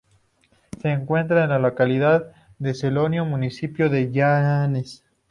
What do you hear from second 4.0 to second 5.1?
Llanes.